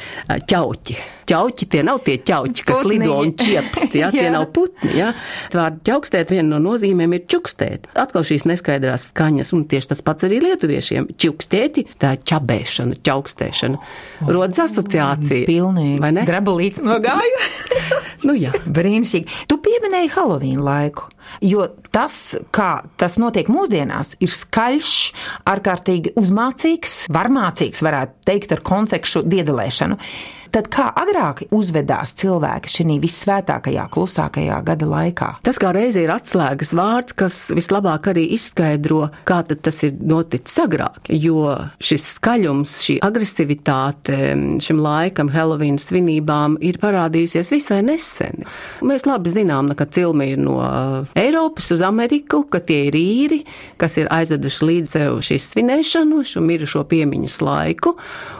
Ķauķi. 0.50 0.98
Ķauķi 1.26 1.68
tie 1.74 1.82
nav 1.86 2.02
tie 2.06 2.18
ķauķi, 2.22 2.66
kas 2.68 2.82
Putni. 2.84 3.00
lido 3.00 3.16
un 3.22 3.32
čiepst, 3.40 3.96
ja? 3.98 4.12
tie 4.16 4.28
nav 4.34 4.48
putni. 4.56 4.92
Ja? 5.00 5.12
Vārdu 5.54 5.82
ķaukstēt 5.90 6.34
viena 6.34 6.56
no 6.56 6.60
nozīmēm 6.68 7.16
ir 7.18 7.26
čukstēt. 7.32 7.90
Atkal 7.98 8.26
šīs 8.28 8.46
neskaidrās 8.50 9.10
skaņas, 9.12 9.54
un 9.58 9.66
tieši 9.72 9.92
tas 9.94 10.04
pats 10.06 10.28
arī 10.28 10.42
lietuviešiem. 10.44 11.10
Čukstēti, 11.22 11.88
tā 12.02 12.16
ir 12.18 12.24
čabēšana, 12.30 13.00
ķaukstēšana. 13.06 13.82
Rodas 14.30 14.62
asociācija. 14.68 15.50
Pilnīgi. 15.50 15.98
Vai 16.04 16.14
ne? 16.20 16.28
Grabulīts 16.30 16.84
nogāja. 16.86 17.50
nu 18.28 18.38
jā. 18.38 18.54
Brīnišķīgi. 18.66 19.44
Tu 19.50 19.60
pieminēji 19.66 20.14
Halloween 20.16 20.62
laiku. 20.66 21.10
Jo 21.44 21.66
tas, 21.94 22.36
kā 22.54 22.86
tas 23.02 23.18
notiek 23.22 23.50
mūsdienās, 23.52 24.16
ir 24.24 24.32
skaļš, 24.32 24.94
ārkārtīgi 25.50 26.14
uzmācīgs, 26.22 27.06
varmācīgs, 27.14 27.84
varētu 27.86 28.26
teikt, 28.30 28.56
ar 28.56 28.64
konfekšu 28.66 29.26
diedelēšanu. 29.32 30.00
Tad 30.56 30.70
kā 30.72 30.86
agrāk 30.96 31.42
uzvedās 31.52 32.14
cilvēki 32.16 32.70
šī 32.72 32.96
vissvētākajā, 33.04 33.90
klusākajā 33.92 34.62
gada 34.64 34.88
laikā? 34.88 35.28
Tas 35.44 35.58
kā 35.60 35.74
reizē 35.76 36.06
ir 36.06 36.14
atslēgas 36.14 36.70
vārds, 36.78 37.16
kas 37.20 37.40
vislabāk 37.52 38.08
arī 38.14 38.24
izskaidro, 38.38 39.10
kā 39.28 39.42
tas 39.44 39.82
ir 39.84 39.98
noticis 40.00 40.56
agrāk. 40.64 41.10
Jo 41.12 41.58
šis 41.84 42.06
skaļums, 42.14 42.78
šī 42.86 42.96
agresivitāte 43.04 44.16
šim 44.64 44.80
laikam, 44.80 45.34
Halloween 45.34 45.76
svinībām, 45.82 46.56
ir 46.64 46.80
parādījusies 46.80 47.52
visai 47.52 47.82
nesen. 47.84 48.48
Mēs 48.80 49.04
labi 49.10 49.36
zinām, 49.36 49.74
ka 49.76 49.90
cilmi 49.92 50.30
ir 50.38 50.40
no 50.40 50.56
Eiropas 51.20 51.68
uz 51.76 51.84
Ameriku, 51.84 52.46
ka 52.48 52.64
tie 52.64 52.86
ir 52.94 53.00
īri, 53.02 53.42
kas 53.82 54.00
ir 54.00 54.08
aizveduši 54.08 54.72
līdz 54.72 54.96
sev 54.96 55.20
šīs 55.20 55.52
svinēšanu, 55.52 56.24
šo 56.32 56.48
mirušo 56.48 56.88
piemiņas 56.96 57.38
laiku. 57.44 57.98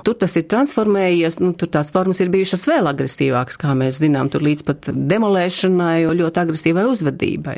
Tur 0.08 0.16
tas 0.24 0.40
ir 0.40 0.48
transformējies, 0.48 1.42
nu, 1.44 1.52
tur 1.60 1.76
tās 1.76 1.92
formas 2.06 2.22
ir 2.22 2.30
bijušas 2.30 2.68
vēl 2.70 2.86
agresīvākas, 2.92 3.58
kā 3.58 3.72
mēs 3.74 3.98
zinām, 3.98 4.30
tur 4.30 4.44
līdz 4.46 4.66
pat 4.68 4.90
demolēšanai, 4.94 6.06
ļoti 6.14 6.42
agresīvai 6.44 6.84
uzvedībai. 6.86 7.56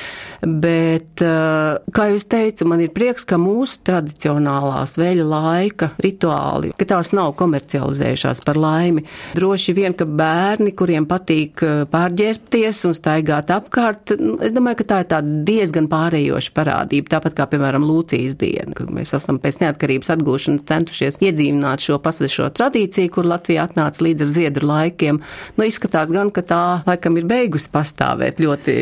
Bet, 0.64 1.20
eh, 1.20 1.80
kā 1.92 2.06
es 2.16 2.24
teicu, 2.24 2.66
man 2.66 2.80
ir 2.80 2.94
prieks, 2.96 3.26
ka 3.28 3.36
mūsu 3.36 3.82
tradicionālās 3.84 4.96
veļa 4.96 5.26
laika 5.28 5.90
rituāli, 6.00 6.72
ka 6.78 6.86
tās 6.86 7.12
nav 7.12 7.36
komercializējušās 7.36 8.44
par 8.46 8.56
laimi. 8.56 9.04
Droši 9.36 9.76
vien, 9.76 9.94
ka 9.94 10.06
bērni, 10.06 10.72
kuriem 10.72 11.06
patīk 11.06 11.64
eh, 11.64 11.84
pārģērbties 11.92 12.86
un 12.88 12.96
staigāt 12.96 13.52
apkārt, 13.52 14.16
nu, 14.18 14.38
es 14.40 14.56
domāju, 14.56 14.78
ka 14.78 14.84
tā 14.94 15.02
ir 15.04 15.12
tāda 15.12 15.44
diezgan 15.44 15.92
pārējoša 15.92 16.56
parādība, 16.56 17.18
tāpat 17.18 17.36
kā, 17.36 17.50
piemēram, 17.52 17.84
Lūcijas 17.84 18.40
diena, 18.40 18.72
kad 18.74 18.88
mēs 18.88 19.12
esam 19.14 19.40
pēc 19.40 19.60
neatkarības 19.60 20.16
atgūšanas 20.16 20.68
centušies 20.72 21.20
iedzīvināt 21.20 21.84
šo 21.84 22.00
pasvešo 22.00 22.48
tradīciju, 22.56 23.12
kur 23.12 23.28
Latvija 23.28 23.68
atnāca 23.68 24.08
līdz 24.08 24.24
ar 24.24 24.36
ziedru 24.38 24.70
laikiem. 24.70 25.22
Nu, 25.58 25.66
izskatās 25.68 26.12
gan, 26.14 26.32
ka 26.34 26.44
tā 26.46 26.62
laikam 26.88 27.18
ir 27.20 27.28
beigusi 27.30 27.70
pastāvēt, 27.74 28.42
ļoti 28.44 28.76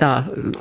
tā 0.00 0.12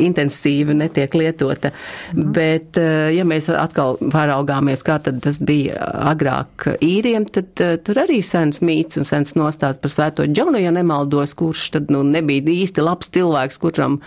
intensīvi 0.04 0.76
netiek 0.78 1.14
lietota. 1.18 1.74
Mm. 2.14 2.32
Bet, 2.36 2.80
ja 3.14 3.26
mēs 3.28 3.50
atkal 3.54 3.98
pāraugāmies, 4.02 4.84
kā 4.86 5.00
tad 5.04 5.22
tas 5.24 5.40
bija 5.44 5.78
agrāk 6.12 6.68
īriem, 6.84 7.28
tad 7.34 7.54
tur 7.86 8.02
arī 8.04 8.22
sens 8.26 8.62
mīts 8.66 9.00
un 9.00 9.08
sens 9.08 9.36
nostāsts 9.40 9.82
par 9.82 9.94
svēto 9.94 10.28
Džonu, 10.30 10.60
ja 10.62 10.72
nemaldos, 10.74 11.36
kurš 11.38 11.70
tad 11.78 11.94
nu, 11.94 12.04
nebija 12.08 12.44
īsti 12.54 12.84
labs 12.84 13.12
cilvēks, 13.14 13.60
kuram 13.62 14.00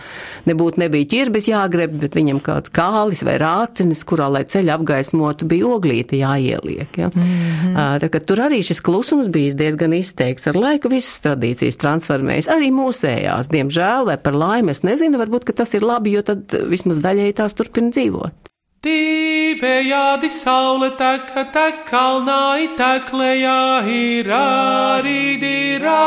nebūtu 0.47 0.81
nebija 0.83 1.09
ķirbis 1.13 1.49
jāgreb, 1.51 1.97
bet 2.01 2.17
viņam 2.17 2.41
kāds 2.43 2.73
kālis 2.73 3.23
vai 3.25 3.37
rācinis, 3.41 4.03
kurā, 4.07 4.29
lai 4.33 4.43
ceļu 4.49 4.73
apgaismotu, 4.77 5.47
bija 5.49 5.71
oglīte 5.77 6.19
jāieliek. 6.19 6.97
Ja? 6.97 7.09
Mm 7.13 7.23
-hmm. 7.23 8.03
Tā, 8.03 8.19
tur 8.19 8.43
arī 8.47 8.61
šis 8.63 8.81
klusums 8.81 9.27
bija 9.27 9.53
diezgan 9.53 9.93
izteikts. 9.93 10.16
Ar 10.17 10.57
laiku 10.57 10.89
visas 10.89 11.21
tradīcijas 11.21 11.77
transformējas, 11.81 12.49
arī 12.49 12.71
mūsējās, 12.73 13.51
diemžēl, 13.53 14.07
vai 14.09 14.17
par 14.17 14.33
laimi, 14.33 14.73
es 14.73 14.81
nezinu, 14.87 15.19
varbūt, 15.21 15.51
tas 15.57 15.73
ir 15.77 15.85
labi, 15.85 16.15
jo 16.17 16.23
tad 16.25 16.53
vismaz 16.71 17.01
daļēji 17.03 17.37
tās 17.37 17.57
turpina 17.57 17.93
dzīvot. 17.93 18.49
Divējādi 18.87 20.29
saule 20.31 20.91
teka, 20.99 21.43
tek 21.53 21.83
kalnā, 21.89 22.41
iteklējā 22.65 23.61
ir 23.89 24.29
arī 24.37 25.23
dirā. 25.41 26.01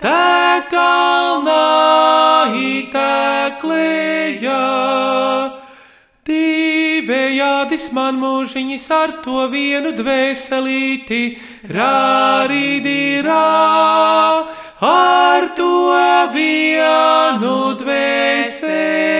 Tek 0.00 0.70
kalnā, 0.72 1.64
iteklējā. 2.56 4.58
Divējādis 7.30 7.84
man 7.94 8.16
mūžiņas 8.18 8.84
ar 8.90 9.10
to 9.22 9.44
vienu 9.52 9.92
dvēselīti, 9.94 11.38
rārīdīrā, 11.70 13.36
ar 14.88 15.46
to 15.54 15.94
vienu 16.34 17.52
dvēselīti. 17.78 19.14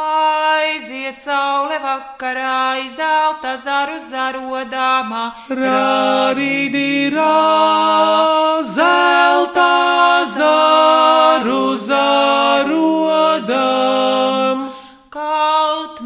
Aiziet 0.00 1.20
saule 1.20 1.76
vakarā, 1.84 2.80
izelta 2.86 3.60
zaru 3.60 4.00
zarodāmā, 4.08 5.24
rārīdīrā, 5.60 7.28
zelta 8.64 9.68
zaru 10.40 11.76
zarodām. 11.76 12.88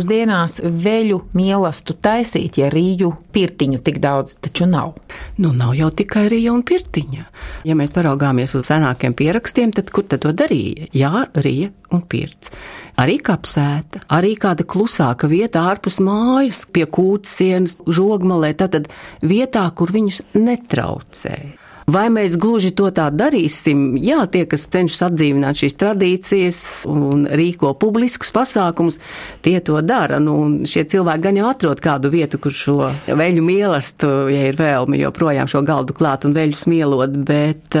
mūsdienās 0.00 0.60
veļu 0.64 1.18
mielastu 1.36 1.92
taisīt, 2.00 2.56
ja 2.60 2.70
rīju 2.72 3.10
pirtiņu 3.34 3.80
tik 3.84 3.98
daudz 4.00 4.38
taču 4.40 4.64
nav? 4.64 4.94
Nu, 5.36 5.52
nav 5.52 5.74
jau 5.76 5.90
tikai 5.92 6.28
rīja 6.32 6.54
un 6.54 6.62
pirtiņa. 6.64 7.24
Ja 7.68 7.76
mēs 7.76 7.92
paraugāmies 7.92 8.54
uz 8.56 8.70
senākiem 8.70 9.12
pierakstiem, 9.14 9.74
tad 9.76 9.92
kur 9.92 10.08
tad 10.08 10.24
to 10.24 10.32
darīja? 10.32 10.88
Jā, 10.96 11.26
rīja 11.36 11.68
un 11.92 12.04
pirts. 12.08 12.52
Arī 13.00 13.18
kapsēta, 13.20 14.06
arī 14.08 14.34
kāda 14.40 14.64
klusāka 14.64 15.28
vieta 15.28 15.66
ārpus 15.68 16.00
mājas, 16.00 16.64
pie 16.64 16.86
kūts 16.88 17.36
sienas, 17.36 17.76
žogmalē, 17.84 18.54
tātad 18.56 18.88
vietā, 19.20 19.68
kur 19.76 19.92
viņus 19.92 20.24
netraucēja. 20.36 21.59
Vai 21.90 22.06
mēs 22.12 22.36
gluži 22.38 22.70
to 22.76 22.86
tā 22.94 23.08
darīsim? 23.10 23.96
Jā, 23.98 24.22
tie, 24.30 24.44
kas 24.46 24.68
cenšas 24.70 25.08
atdzīvināt 25.08 25.58
šīs 25.58 25.74
tradīcijas 25.80 26.60
un 26.90 27.24
rīko 27.26 27.72
publiskus 27.80 28.30
pasākumus, 28.36 29.00
tie 29.42 29.56
to 29.64 29.80
dara. 29.82 30.20
Nu, 30.22 30.36
šie 30.70 30.84
cilvēki 30.92 31.24
gan 31.24 31.40
jau 31.40 31.48
atrod 31.50 31.82
kādu 31.82 32.12
vietu, 32.12 32.38
kur 32.42 32.54
šo 32.54 32.76
veļu 33.08 33.42
mīlestību, 33.46 34.30
ja 34.30 34.46
ir 34.52 34.58
vēlme, 34.60 35.00
joprojām 35.00 35.50
šo 35.50 35.64
galdu 35.66 35.96
klāt 35.96 36.28
un 36.28 36.36
veļus 36.36 36.66
mielot, 36.70 37.16
bet, 37.26 37.74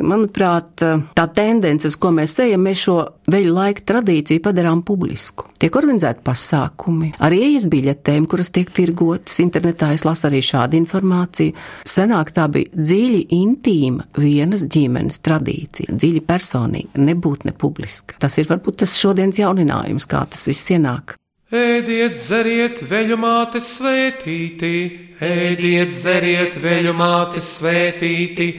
manuprāt, 0.00 0.86
tā 1.18 1.26
tendence, 1.36 1.90
uz 1.90 1.98
ko 2.00 2.14
mēs 2.16 2.38
ejam, 2.46 2.64
mēs 2.64 2.86
šo 2.86 2.96
veļu 3.30 3.54
laika 3.54 3.84
tradīciju 3.92 4.44
padarām 4.46 4.84
publisku. 4.86 5.50
Tiek 5.60 5.74
organizēti 5.76 6.24
pasākumi, 6.24 7.12
arī 7.20 7.42
ielas 7.50 7.68
biļetēm, 7.68 8.24
kuras 8.30 8.48
tiek 8.54 8.70
tirgotas 8.72 9.36
internetā. 9.44 9.90
Es 9.92 10.06
lasu 10.08 10.30
arī 10.30 10.40
šādu 10.44 10.78
informāciju. 10.80 11.52
Senāk 11.84 12.32
tā 12.32 12.46
bija 12.48 12.72
dziļi 12.72 13.20
intīma 13.50 14.06
vienas 14.18 14.64
ģimenes 14.70 15.20
tradīcija, 15.26 15.92
dziļi 15.92 16.22
personīga, 16.26 17.00
nebūtu 17.10 17.50
ne 17.50 17.54
publiska. 17.56 18.18
Tas 18.22 18.38
ir 18.38 18.48
varbūt 18.50 18.82
tas 18.84 18.96
šodienas 19.00 19.40
jauninājums, 19.40 20.08
kā 20.10 20.24
tas 20.30 20.46
viss 20.50 20.70
ienāk. 20.72 21.16
Ēdiet, 21.50 22.14
dzeriet, 22.20 22.78
veļu 22.86 23.16
mātes 23.18 23.72
svētīti, 23.80 24.74
ēdiet, 25.18 25.96
dzeriet, 25.96 26.54
veļu 26.62 26.92
mātes 26.94 27.48
svētīti, 27.56 28.52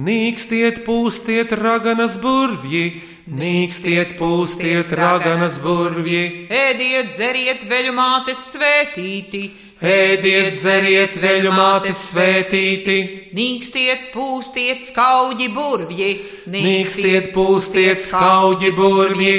nīkstiet, 0.00 0.80
pūstiet 0.86 1.52
raganas 1.60 2.16
burvji, 2.22 3.02
nīkstiet, 3.28 4.16
pūstiet 4.16 4.94
raganas 4.96 5.58
burvji, 5.60 6.48
ēdiet, 6.48 7.12
dzeriet 7.12 7.68
veļu 7.68 7.92
mātes 7.98 8.40
svētīti, 8.54 9.42
ēdiet, 9.84 10.56
dzeriet, 10.56 11.14
veļu 11.22 11.52
mātes 11.54 12.00
svētīti, 12.10 12.96
nīkstiet, 13.36 14.10
pūstiet 14.14 14.82
skauģi 14.88 15.48
burvji, 15.54 16.10
nīkstiet, 16.50 17.30
pūstiet 17.34 18.02
skauģi 18.06 18.72
burvji. 18.74 19.36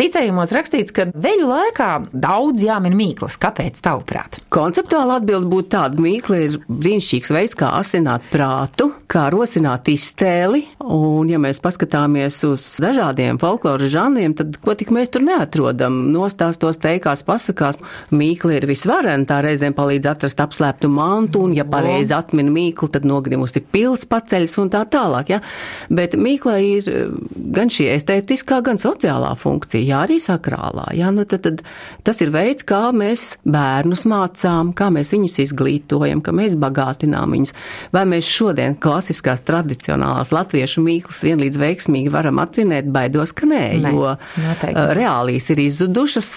Ticējumos 0.00 0.54
rakstīts, 0.56 0.94
ka 0.96 1.04
veļu 1.12 1.44
laikā 1.50 1.86
daudz 2.16 2.62
jāmin 2.64 2.94
mīklas. 2.96 3.34
Kāpēc 3.36 3.82
tavuprāt? 3.84 4.38
Konceptuāli 4.48 5.12
atbild 5.18 5.44
būtu 5.50 5.68
tāda 5.74 6.00
mīkla 6.00 6.38
ir 6.46 6.54
brīnišķīgs 6.72 7.32
veids, 7.36 7.56
kā 7.60 7.68
asināt 7.76 8.24
prātu, 8.32 8.86
kā 9.12 9.26
rosināt 9.28 9.90
iztēli, 9.92 10.62
un 10.80 11.28
ja 11.28 11.36
mēs 11.42 11.60
paskatāmies 11.60 12.38
uz 12.48 12.64
dažādiem 12.80 13.36
folkloras 13.42 13.92
žanriem, 13.92 14.32
tad 14.38 14.56
ko 14.64 14.72
tik 14.72 14.88
mēs 14.96 15.12
tur 15.12 15.26
neatrodam. 15.26 15.98
Nostāstos 16.14 16.80
teikās, 16.80 17.20
pasakās, 17.28 17.82
mīkla 18.08 18.56
ir 18.56 18.68
visvarena, 18.72 19.28
tā 19.28 19.42
reizēm 19.44 19.76
palīdz 19.76 20.08
atrast 20.14 20.40
apslēptu 20.40 20.88
mantu, 20.88 21.44
un 21.44 21.52
ja 21.58 21.68
pareizi 21.68 22.16
atmin 22.16 22.48
mīklu, 22.56 22.88
tad 22.96 23.04
nogrimusi 23.04 23.60
pils 23.60 24.08
paceļas 24.08 24.56
un 24.64 24.72
tā 24.72 24.86
tālāk, 24.96 25.36
ja? 25.36 25.42
Bet 25.92 26.16
mīkla 26.16 26.56
ir 26.64 26.90
gan 27.52 27.68
šī 27.68 27.92
estētiskā, 27.98 28.62
gan 28.64 28.80
sociālā 28.80 29.36
funkcija 29.36 29.89
jā, 29.90 30.00
arī 30.06 30.18
sakrālā. 30.22 30.88
Jā, 30.96 31.10
nu 31.14 31.26
tad, 31.28 31.44
tad 31.46 31.62
tas 32.06 32.20
ir 32.24 32.32
veids, 32.34 32.64
kā 32.66 32.88
mēs 32.96 33.36
bērnus 33.44 34.06
mācām, 34.10 34.72
kā 34.76 34.90
mēs 34.94 35.12
viņus 35.14 35.38
izglītojam, 35.46 36.22
kā 36.24 36.34
mēs 36.36 36.56
bagātinām 36.60 37.36
viņus. 37.36 37.54
Vai 37.94 38.04
mēs 38.08 38.28
šodien 38.30 38.76
klasiskās 38.80 39.44
tradicionālās 39.46 40.32
latviešu 40.34 40.82
mīklas 40.84 41.22
vienlīdz 41.26 41.60
veiksmīgi 41.60 42.12
varam 42.12 42.40
atvinēt, 42.42 42.88
baidos, 42.92 43.34
ka 43.36 43.48
nē, 43.50 43.62
Nē, 43.82 43.92
jo 43.94 44.14
noteikti. 44.44 44.86
reālīs 44.98 45.50
ir 45.52 45.62
izzudušas 45.66 46.30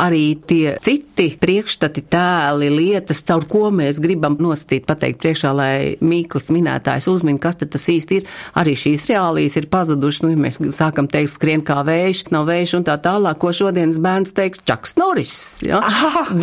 arī 0.00 0.24
tie 0.46 0.76
citi 0.84 1.30
priekšstati, 1.40 2.04
tēli, 2.10 2.70
lietas, 2.72 3.22
caur 3.26 3.46
ko 3.50 3.68
mēs 3.74 4.00
gribam 4.02 4.36
nosacīt, 4.40 4.86
pateikt 4.88 5.20
priekšā, 5.24 5.52
lai 5.56 5.72
mīklas 6.00 6.50
minētājs 6.54 7.08
uzmin, 7.10 7.38
kas 7.42 7.60
tad 7.60 7.72
tas 7.74 7.86
īsti 7.90 8.20
ir. 8.20 8.28
Arī 8.60 8.76
šīs 8.78 9.08
reālīs 9.10 9.56
ir 9.60 9.68
pazudušas, 9.72 10.24
nu, 10.24 10.32
ja 10.34 10.40
mēs 10.40 10.60
sākam 10.76 11.08
teikt, 11.10 11.34
skrien 11.34 11.64
kā 11.66 11.80
vējš, 11.86 12.26
nav 12.34 12.48
vējš 12.50 12.76
un 12.80 12.86
tā 12.88 12.96
tālāk, 13.04 13.38
ko 13.42 13.52
šodienas 13.54 13.98
bērns 14.02 14.34
teiks 14.36 14.62
Čaks 14.68 14.96
Noris. 15.00 15.34
Ja? 15.64 15.82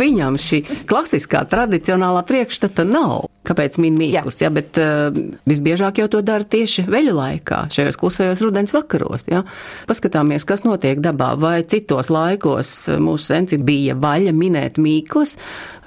Viņam 0.01 0.39
šī 0.41 0.63
klasiskā 0.89 1.43
tradicionālā 1.49 2.23
priekšstata 2.27 2.85
nav. 2.87 3.27
Kāpēc 3.47 3.77
min 3.79 3.95
mīklas, 3.95 4.41
ja? 4.43 4.51
bet 4.51 4.75
uh, 4.81 5.07
visbiežāk 5.47 6.01
jau 6.01 6.09
to 6.11 6.19
dara 6.25 6.43
tieši 6.43 6.83
veļu 6.91 7.15
laikā, 7.15 7.61
šajos 7.71 7.99
klusajos 7.99 8.43
rudens 8.43 8.75
vakaros. 8.75 9.29
Ja? 9.31 9.45
Paskatāmies, 9.87 10.43
kas 10.47 10.65
notiek 10.67 10.99
dabā, 11.03 11.31
vai 11.39 11.61
citos 11.63 12.11
laikos 12.11 12.73
mūsu 12.99 13.31
senci 13.31 13.61
bija 13.61 13.95
vaļa 13.95 14.35
minēt 14.35 14.81
mīklas, 14.83 15.37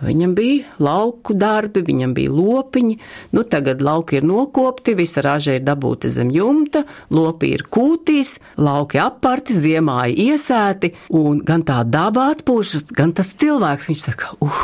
Viņam 0.00 0.32
bija 0.32 0.78
lauku 0.80 1.34
darbi, 1.36 1.82
viņam 1.84 2.14
bija 2.16 2.32
lopiņi, 2.32 2.96
nu 3.36 3.44
tagad 3.52 3.82
lauki 3.84 4.16
ir 4.20 4.24
nokopti, 4.24 4.94
visa 4.96 5.20
raža 5.24 5.58
ir 5.58 5.64
dabūta 5.66 6.08
zem 6.12 6.30
jumta, 6.32 6.86
lopi 7.12 7.52
ir 7.56 7.66
kūtīs, 7.68 8.38
lauki 8.56 9.00
aparti, 9.02 9.56
ziemā 9.60 10.06
ir 10.08 10.38
iesēti, 10.50 10.94
un 11.14 11.40
gan 11.46 11.62
tā 11.66 11.82
daba 11.86 12.30
atpūšas, 12.34 12.90
gan 12.96 13.12
tas 13.14 13.34
cilvēks, 13.38 13.90
viņš 13.90 14.02
saka, 14.02 14.34
uh, 14.42 14.62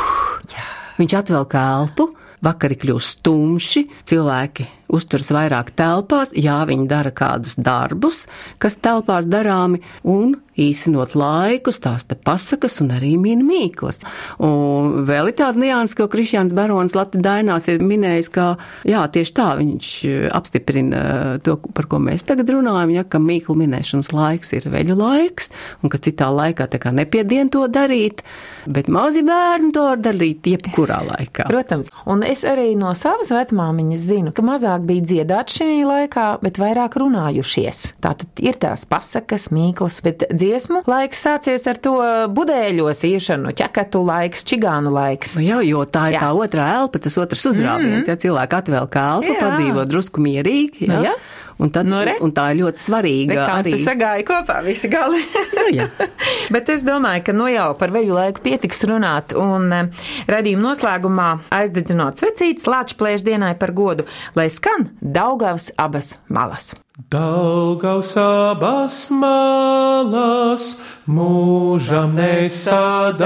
viņš 0.99 1.17
atvelk 1.21 1.55
elpu, 1.55 2.09
vakari 2.43 2.77
kļūst 2.77 3.23
tumši, 3.25 3.87
cilvēki 4.07 4.67
uzturas 4.87 5.31
vairāk 5.35 5.71
telpās, 5.77 6.33
jā, 6.37 6.59
viņi 6.67 6.87
dara 6.89 7.11
kādus 7.15 7.57
darbus, 7.59 8.25
kas 8.61 8.79
telpās 8.81 9.27
darāmi, 9.29 9.83
un 10.07 10.37
īsinot 10.57 11.13
laiku, 11.17 11.71
stāsta 11.75 12.17
pasakas 12.17 12.79
un 12.81 12.91
arī 12.95 13.13
min 13.21 13.43
mīklas. 13.45 14.01
Un 14.43 15.05
vēl 15.07 15.31
ir 15.31 15.37
tāda 15.37 15.61
nianses, 15.61 15.95
ko 15.97 16.07
Krišjāns 16.11 16.55
Barons 16.57 16.97
Latvijas 16.97 17.25
dainās 17.27 17.67
ir 17.71 17.83
minējis, 17.85 18.29
ka 18.33 18.47
jā, 18.87 19.03
tieši 19.13 19.35
tā 19.37 19.47
viņš 19.59 19.91
apstiprina 20.37 21.01
to, 21.45 21.57
par 21.77 21.89
ko 21.91 22.01
mēs 22.03 22.25
tagad 22.27 22.49
runājam, 22.53 22.95
ja, 22.95 23.05
ka 23.05 23.21
mīklu 23.21 23.57
minēšanas 23.61 24.11
laiks 24.15 24.53
ir 24.57 24.67
veļu 24.73 24.97
laiks, 24.97 25.51
un 25.83 25.93
ka 25.93 26.01
citā 26.01 26.31
laikā 26.33 26.69
tā 26.73 26.81
kā 26.81 26.93
nepiedien 26.95 27.51
to 27.53 27.67
darīt, 27.69 28.23
bet 28.65 28.89
mazi 28.91 29.23
bērni 29.27 29.71
to 29.75 29.85
var 29.91 30.01
darīt 30.01 30.49
jebkurā 30.49 31.03
laikā. 31.11 31.47
Protams, 31.51 31.91
un 32.09 32.25
es 32.25 32.43
arī 32.47 32.71
no 32.79 32.93
savas 32.97 33.31
vecmāmiņas 33.33 34.09
zinu, 34.09 34.33
ka 34.35 34.45
mazāk 34.77 34.85
bija 34.87 35.03
dziedāt 35.03 35.51
šī 35.51 35.85
laikā, 35.85 36.39
bet 36.41 36.57
vairāk 36.57 36.97
runājušies. 36.97 37.97
Tātad 38.01 38.27
ir 38.39 38.57
tās 38.59 38.85
pasakas, 38.85 39.49
mīklas, 39.51 40.01
bet 40.03 40.27
dziesmu 40.31 40.83
laiks 40.87 41.23
sācies 41.23 41.67
ar 41.67 41.77
to 41.77 41.97
budēļos 42.29 43.03
iešanu, 43.07 43.53
ķekatu 43.53 44.03
laiks, 44.05 44.45
čigānu 44.45 44.91
laiks. 44.91 45.37
Nu 45.37 45.45
jā, 45.45 45.61
jo 45.65 45.85
tā 45.85 46.09
ir 46.11 46.17
jā. 46.17 46.21
tā 46.21 46.31
otrā 46.33 46.69
elpa, 46.77 46.99
tas 46.99 47.17
otrs 47.17 47.45
uzrāviens, 47.45 48.03
mm 48.03 48.03
-hmm. 48.03 48.09
ja 48.09 48.15
cilvēki 48.15 48.55
atvēl 48.61 48.87
kalpu, 48.89 49.33
jā. 49.33 49.39
padzīvo 49.39 49.85
drusku 49.85 50.21
mierīgi. 50.21 50.87
Jā. 50.87 50.93
Nu, 50.93 51.03
jā. 51.03 51.15
Un, 51.57 51.71
tad, 51.73 51.89
nu, 51.89 51.97
un 52.21 52.33
tā 52.35 52.51
ir 52.53 52.59
ļoti 52.61 52.83
svarīga. 52.83 53.33
Re, 53.33 53.45
arī 53.55 53.73
tas 53.73 53.85
sagāja 53.87 54.25
kopā 54.27 54.59
visi 54.65 54.89
gali. 54.93 55.23
nu, 55.57 55.87
Bet 56.53 56.69
es 56.69 56.85
domāju, 56.85 57.23
ka 57.25 57.33
nu 57.33 57.49
jau 57.49 57.71
par 57.79 57.93
veļu 57.95 58.13
laiku 58.17 58.43
pietiks 58.45 58.85
runāt. 58.89 59.33
Un 59.37 59.71
eh, 59.73 59.89
redzījuma 60.29 60.69
noslēgumā 60.69 61.29
aizdedzinot 61.57 62.21
svecītes 62.21 62.69
Lāčplēš 62.69 63.25
dienai 63.25 63.55
par 63.57 63.73
godu, 63.77 64.05
lai 64.37 64.47
skan 64.53 64.91
Daugavas 65.01 65.71
abas 65.81 66.19
malas. 66.29 66.75
Daugaus 66.97 68.17
abas 68.17 69.09
malas 69.13 70.81
mūžam 71.05 72.17
nesadalās, 72.17 73.21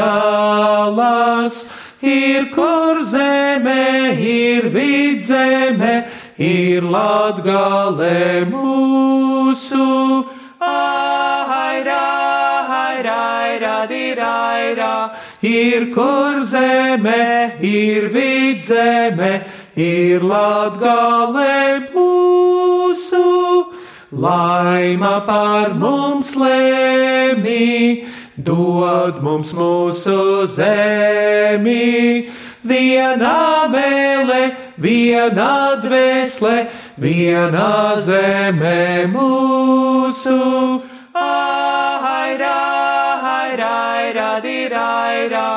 ir 2.04 2.52
kur 2.52 3.00
zeme, 3.08 4.12
ir 4.20 4.67
vidzeme 4.76 6.11
ir 6.38 6.82
latgale 6.82 8.46
mūsu. 8.50 10.28
Aira, 10.62 12.02
aira, 12.80 13.17
aira, 13.41 13.88
diraira, 13.89 15.12
ir 15.41 15.91
kur 15.94 16.41
zeme, 16.46 17.58
ir 17.62 18.10
vidzeme, 18.13 19.46
ir 19.76 20.22
latgale 20.22 21.89
mūsu. 21.94 23.72
Laima 24.12 25.26
par 25.26 25.74
mums 25.80 26.36
lēmī, 26.36 28.06
dod 28.36 29.22
mums 29.24 29.54
mūsu 29.56 30.48
zemi 30.52 32.28
viena 32.67 33.67
mēlē, 33.72 34.41
viena 34.82 35.78
dvēsle, 35.82 36.67
viena 36.98 37.96
zeme 38.02 39.06
mūsu. 39.12 40.82
Aira, 41.13 42.58
aira, 43.36 43.70
aira, 43.98 44.30
diraira, 44.44 45.48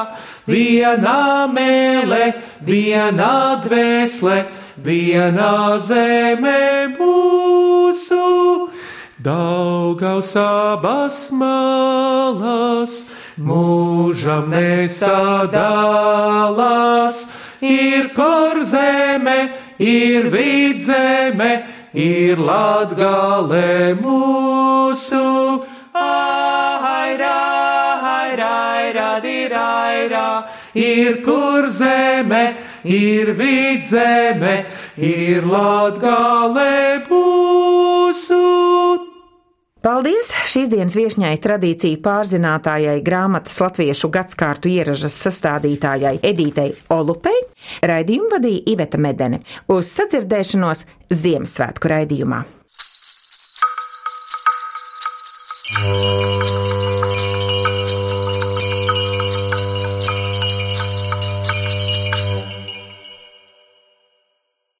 viena 0.46 1.46
mēlē, 1.48 2.34
viena 2.60 3.60
dvēsle, 3.64 4.44
viena 4.84 5.78
zeme 5.80 6.88
mūsu. 6.98 8.24
Daugaus 9.24 10.36
abas 10.36 11.30
malas 11.32 13.08
mūžam 13.40 14.50
nesadalās. 14.52 15.54
Ir 17.62 18.08
kur 18.14 18.64
zeme, 18.64 19.50
ir 19.78 20.30
vidzeme, 20.32 21.64
ir 21.94 22.36
latgale 22.38 23.94
mūsu. 24.00 25.64
Aira, 25.94 27.38
aira, 28.02 28.50
aira, 28.74 29.20
diraira, 29.22 30.48
ir 30.74 31.22
kur 31.24 31.68
zeme, 31.70 32.56
ir 32.84 33.32
vidzeme, 33.38 34.66
ir 34.98 35.42
latgale 35.46 37.06
mūsu. 37.08 39.03
Paldies 39.84 40.30
šīs 40.48 40.70
dienas 40.72 40.94
viesņai 40.96 41.34
tradīciju 41.44 41.98
pārzinātājai 42.06 43.02
grāmatas 43.04 43.58
latviešu 43.60 44.08
gadskārtu 44.14 44.70
ieražas 44.72 45.18
sastādītājai 45.26 46.14
Edītei 46.24 46.70
Olupei, 46.94 47.36
raidījumu 47.84 48.32
vadīja 48.32 48.64
Iveta 48.72 48.96
Medene. 48.96 49.42
Uz 49.68 49.92
sadzirdēšanos 49.92 50.86
Ziemassvētku 51.12 51.92
raidījumā. 51.92 52.40
Oh. 55.84 56.33